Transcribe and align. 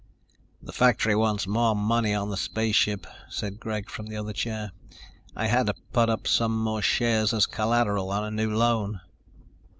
"The 0.63 0.71
factory 0.71 1.15
wants 1.15 1.45
more 1.45 1.75
money 1.75 2.11
on 2.11 2.31
the 2.31 2.35
spaceship," 2.35 3.05
said 3.29 3.59
Greg 3.59 3.87
from 3.87 4.07
the 4.07 4.15
other 4.17 4.33
chair. 4.33 4.71
"I 5.35 5.45
had 5.45 5.67
to 5.67 5.75
put 5.93 6.09
up 6.09 6.25
some 6.27 6.57
more 6.63 6.81
shares 6.81 7.35
as 7.35 7.45
collateral 7.45 8.09
on 8.09 8.23
a 8.23 8.31
new 8.31 8.49
loan." 8.49 9.01